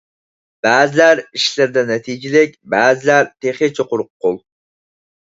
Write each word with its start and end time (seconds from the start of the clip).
بەزىلەر 0.67 1.19
ئىشلىرىدا 1.39 1.83
نەتىجىلىك، 1.89 2.55
بەزىلەر 2.75 3.29
تېخىچە 3.47 3.87
قۇرۇق 3.93 4.11
قول. 4.27 4.41